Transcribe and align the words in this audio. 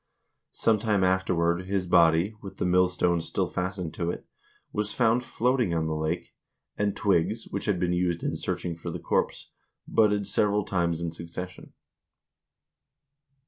Some 0.55 0.79
time 0.79 1.03
afterward, 1.03 1.67
his 1.67 1.85
body, 1.85 2.33
with 2.41 2.55
the 2.55 2.65
millstones 2.65 3.27
still 3.27 3.45
fastened 3.45 3.93
to 3.93 4.09
it, 4.09 4.25
was 4.73 4.91
found 4.91 5.23
floating 5.23 5.75
on 5.75 5.85
the 5.85 5.93
lake, 5.95 6.33
and 6.75 6.95
twigs, 6.97 7.45
which 7.51 7.65
had 7.65 7.79
been 7.79 7.93
used 7.93 8.23
in 8.23 8.35
searching 8.35 8.75
for 8.75 8.89
the 8.89 8.97
corpse, 8.97 9.51
budded 9.87 10.25
several 10.25 10.65
times 10.65 11.03
in 11.03 11.11
succession. 11.11 11.73